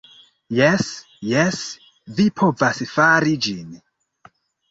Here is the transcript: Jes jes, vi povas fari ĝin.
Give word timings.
Jes 0.59 0.85
jes, 1.31 1.59
vi 2.21 2.25
povas 2.41 2.81
fari 2.95 3.37
ĝin. 3.47 3.79